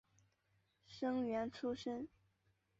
[0.87, 2.07] 生员出身。